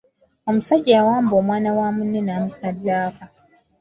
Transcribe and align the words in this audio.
Omusajja 0.49 0.91
yawamba 0.97 1.33
omwana 1.41 1.69
wa 1.77 1.87
munne 1.95 2.19
n’amusaddaaka. 2.23 3.23